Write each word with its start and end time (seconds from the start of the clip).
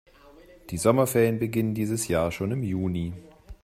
Die 0.71 0.79
Sommerferien 0.79 1.37
beginnen 1.37 1.75
dieses 1.75 2.07
Jahr 2.07 2.31
schon 2.31 2.49
im 2.51 2.63
Juni. 2.63 3.13